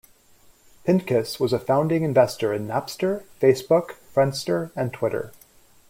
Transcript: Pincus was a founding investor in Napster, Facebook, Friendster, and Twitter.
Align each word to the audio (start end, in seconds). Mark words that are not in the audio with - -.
Pincus 0.83 1.39
was 1.39 1.53
a 1.53 1.59
founding 1.59 2.01
investor 2.01 2.55
in 2.55 2.65
Napster, 2.65 3.21
Facebook, 3.39 3.93
Friendster, 4.15 4.71
and 4.75 4.91
Twitter. 4.91 5.31